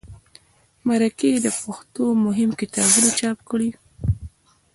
مرکې 0.87 1.31
د 1.45 1.47
پښتو 1.61 2.05
مهم 2.25 2.49
کتابونه 2.61 3.09
چاپ 3.19 3.37
کړل. 3.49 3.71